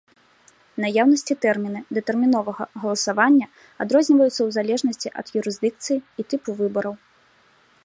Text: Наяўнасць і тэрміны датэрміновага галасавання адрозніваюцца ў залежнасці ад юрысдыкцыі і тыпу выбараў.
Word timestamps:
Наяўнасць 0.85 1.29
і 1.35 1.35
тэрміны 1.43 1.79
датэрміновага 1.97 2.63
галасавання 2.85 3.47
адрозніваюцца 3.85 4.35
ў 4.43 4.49
залежнасці 4.57 5.07
ад 5.23 5.27
юрысдыкцыі 5.43 5.97
і 6.01 6.21
тыпу 6.35 6.49
выбараў. 6.63 6.95